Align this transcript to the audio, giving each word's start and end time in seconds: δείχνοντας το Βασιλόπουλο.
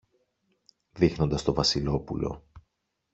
δείχνοντας 0.93 1.43
το 1.43 1.53
Βασιλόπουλο. 1.53 2.43